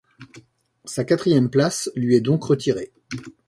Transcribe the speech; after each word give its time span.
Sa 0.85 1.03
quatrième 1.03 1.51
place 1.51 1.91
lui 1.95 2.15
est 2.15 2.21
donc 2.21 2.43
retirée. 2.45 2.91